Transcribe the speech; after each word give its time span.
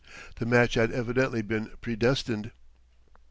The 0.37 0.47
match 0.47 0.73
had 0.73 0.91
evidently 0.91 1.43
been 1.43 1.73
predestined. 1.79 2.49